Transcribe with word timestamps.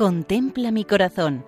Contempla 0.00 0.70
mi 0.70 0.86
corazón. 0.86 1.44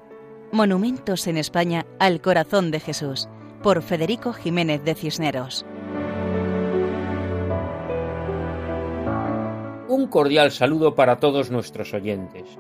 Monumentos 0.53 1.27
en 1.27 1.39
España 1.39 1.87
al 1.99 2.21
corazón 2.21 2.71
de 2.71 2.81
Jesús, 2.81 3.27
por 3.63 3.81
Federico 3.81 4.35
Jiménez 4.35 4.85
de 4.85 4.95
Cisneros. 4.95 5.65
Un 9.89 10.07
cordial 10.07 10.51
saludo 10.51 10.95
para 10.95 11.17
todos 11.17 11.51
nuestros 11.51 11.95
oyentes. 11.95 12.59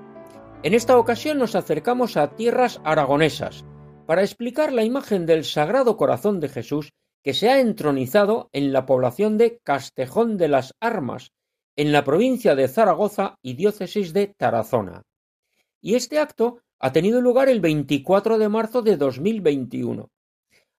En 0.62 0.72
esta 0.72 0.96
ocasión 0.96 1.36
nos 1.36 1.54
acercamos 1.54 2.16
a 2.16 2.36
tierras 2.36 2.80
aragonesas 2.84 3.66
para 4.06 4.22
explicar 4.22 4.72
la 4.72 4.84
imagen 4.84 5.26
del 5.26 5.44
Sagrado 5.44 5.98
Corazón 5.98 6.40
de 6.40 6.48
Jesús 6.48 6.94
que 7.22 7.34
se 7.34 7.50
ha 7.50 7.60
entronizado 7.60 8.48
en 8.54 8.72
la 8.72 8.86
población 8.86 9.36
de 9.36 9.60
Castejón 9.62 10.38
de 10.38 10.48
las 10.48 10.72
Armas, 10.80 11.32
en 11.76 11.92
la 11.92 12.02
provincia 12.02 12.54
de 12.54 12.66
Zaragoza 12.68 13.34
y 13.42 13.52
diócesis 13.56 14.14
de 14.14 14.28
Tarazona 14.28 15.02
y 15.82 15.96
este 15.96 16.18
acto 16.18 16.62
ha 16.78 16.92
tenido 16.92 17.20
lugar 17.20 17.48
el 17.48 17.60
24 17.60 18.38
de 18.38 18.48
marzo 18.48 18.80
de 18.80 18.96
2021. 18.96 20.08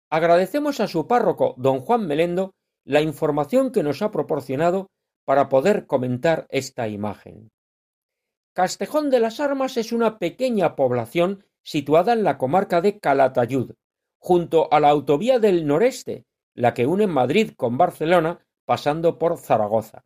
Agradecemos 0.09 0.79
a 0.79 0.88
su 0.88 1.07
párroco, 1.07 1.53
don 1.57 1.81
Juan 1.81 2.07
Melendo, 2.07 2.55
la 2.85 3.02
información 3.02 3.71
que 3.71 3.84
nos 3.84 4.02
ha 4.02 4.12
proporcionado 4.12 4.89
para 5.26 5.49
poder 5.49 5.85
comentar 5.85 6.48
esta 6.49 6.88
imagen. 6.88 7.52
Castejón 8.53 9.09
de 9.09 9.20
las 9.20 9.39
Armas 9.39 9.77
es 9.77 9.91
una 9.91 10.20
pequeña 10.20 10.76
población 10.76 11.43
situada 11.63 12.13
en 12.13 12.23
la 12.23 12.38
comarca 12.38 12.81
de 12.81 12.99
Calatayud, 12.99 13.71
junto 14.20 14.71
a 14.71 14.79
la 14.79 14.90
autovía 14.90 15.40
del 15.40 15.65
noreste, 15.65 16.26
la 16.54 16.73
que 16.73 16.85
une 16.85 17.07
Madrid 17.07 17.51
con 17.55 17.77
Barcelona, 17.77 18.45
pasando 18.65 19.17
por 19.17 19.38
Zaragoza. 19.38 20.04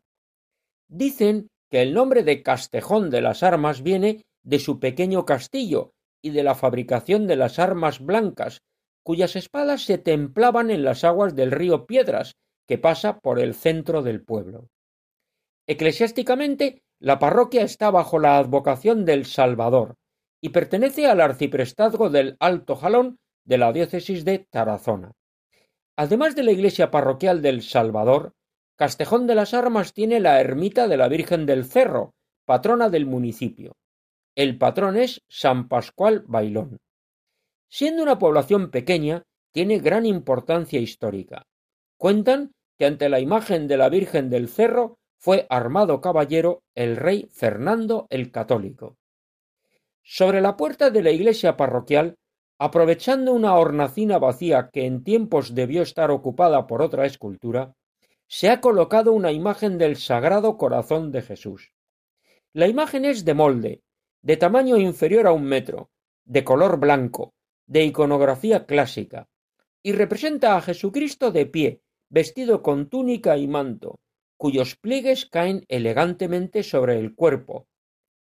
Dicen 0.88 1.50
que 1.70 1.82
el 1.82 1.92
nombre 1.92 2.22
de 2.22 2.42
Castejón 2.42 3.10
de 3.10 3.20
las 3.20 3.42
Armas 3.42 3.82
viene 3.82 4.24
de 4.48 4.58
su 4.58 4.80
pequeño 4.80 5.26
castillo 5.26 5.92
y 6.22 6.30
de 6.30 6.42
la 6.42 6.54
fabricación 6.54 7.26
de 7.26 7.36
las 7.36 7.58
armas 7.58 8.00
blancas, 8.00 8.62
cuyas 9.02 9.36
espadas 9.36 9.82
se 9.82 9.98
templaban 9.98 10.70
en 10.70 10.84
las 10.84 11.04
aguas 11.04 11.36
del 11.36 11.50
río 11.50 11.84
Piedras, 11.84 12.32
que 12.66 12.78
pasa 12.78 13.20
por 13.20 13.38
el 13.38 13.54
centro 13.54 14.02
del 14.02 14.24
pueblo. 14.24 14.70
Eclesiásticamente, 15.66 16.82
la 16.98 17.18
parroquia 17.18 17.62
está 17.62 17.90
bajo 17.90 18.18
la 18.18 18.38
advocación 18.38 19.04
del 19.04 19.26
Salvador 19.26 19.96
y 20.40 20.48
pertenece 20.48 21.06
al 21.06 21.20
arciprestazgo 21.20 22.08
del 22.08 22.36
Alto 22.40 22.74
Jalón 22.74 23.18
de 23.44 23.58
la 23.58 23.70
diócesis 23.72 24.24
de 24.24 24.46
Tarazona. 24.50 25.12
Además 25.94 26.34
de 26.34 26.44
la 26.44 26.52
iglesia 26.52 26.90
parroquial 26.90 27.42
del 27.42 27.60
Salvador, 27.60 28.32
Castejón 28.76 29.26
de 29.26 29.34
las 29.34 29.52
Armas 29.52 29.92
tiene 29.92 30.20
la 30.20 30.40
ermita 30.40 30.88
de 30.88 30.96
la 30.96 31.08
Virgen 31.08 31.44
del 31.44 31.66
Cerro, 31.66 32.14
patrona 32.46 32.88
del 32.88 33.04
municipio. 33.04 33.76
El 34.38 34.56
patrón 34.56 34.96
es 34.96 35.24
San 35.26 35.66
Pascual 35.66 36.22
Bailón. 36.28 36.78
Siendo 37.68 38.04
una 38.04 38.20
población 38.20 38.70
pequeña, 38.70 39.24
tiene 39.50 39.80
gran 39.80 40.06
importancia 40.06 40.78
histórica. 40.78 41.42
Cuentan 41.96 42.52
que 42.78 42.86
ante 42.86 43.08
la 43.08 43.18
imagen 43.18 43.66
de 43.66 43.76
la 43.76 43.88
Virgen 43.88 44.30
del 44.30 44.48
Cerro 44.48 44.96
fue 45.18 45.48
armado 45.50 46.00
caballero 46.00 46.62
el 46.76 46.96
rey 46.96 47.28
Fernando 47.32 48.06
el 48.10 48.30
Católico. 48.30 48.96
Sobre 50.04 50.40
la 50.40 50.56
puerta 50.56 50.90
de 50.90 51.02
la 51.02 51.10
iglesia 51.10 51.56
parroquial, 51.56 52.14
aprovechando 52.60 53.32
una 53.32 53.56
hornacina 53.56 54.20
vacía 54.20 54.70
que 54.72 54.86
en 54.86 55.02
tiempos 55.02 55.56
debió 55.56 55.82
estar 55.82 56.12
ocupada 56.12 56.68
por 56.68 56.80
otra 56.80 57.06
escultura, 57.06 57.74
se 58.28 58.50
ha 58.50 58.60
colocado 58.60 59.12
una 59.14 59.32
imagen 59.32 59.78
del 59.78 59.96
Sagrado 59.96 60.56
Corazón 60.56 61.10
de 61.10 61.22
Jesús. 61.22 61.72
La 62.52 62.68
imagen 62.68 63.04
es 63.04 63.24
de 63.24 63.34
molde, 63.34 63.82
de 64.22 64.36
tamaño 64.36 64.76
inferior 64.76 65.26
a 65.26 65.32
un 65.32 65.44
metro, 65.44 65.90
de 66.24 66.44
color 66.44 66.78
blanco, 66.78 67.34
de 67.66 67.84
iconografía 67.84 68.66
clásica, 68.66 69.28
y 69.82 69.92
representa 69.92 70.56
a 70.56 70.60
Jesucristo 70.60 71.30
de 71.30 71.46
pie, 71.46 71.82
vestido 72.10 72.62
con 72.62 72.88
túnica 72.88 73.36
y 73.36 73.46
manto, 73.46 74.00
cuyos 74.36 74.76
pliegues 74.76 75.26
caen 75.26 75.64
elegantemente 75.68 76.62
sobre 76.62 76.98
el 76.98 77.14
cuerpo. 77.14 77.66